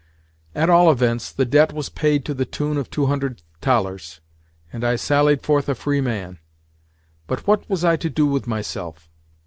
[0.55, 4.19] At all events, the debt was paid to the tune of two hundred thalers,
[4.73, 6.39] and I sallied forth a free man.
[7.27, 9.11] But what was I to do with myself?